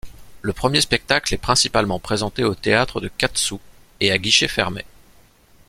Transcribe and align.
Le 0.41 0.51
premier 0.51 0.81
spectacle 0.81 1.31
est 1.31 1.37
principalement 1.37 1.99
présenté 1.99 2.43
au 2.43 2.55
théâtre 2.55 3.01
de 3.01 3.07
Quat'sous 3.07 3.59
et 3.99 4.11
à 4.11 4.17
guichets 4.17 4.47
fermés. 4.47 4.87